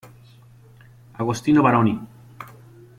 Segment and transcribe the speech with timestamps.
[1.21, 1.95] Agostino Baroni.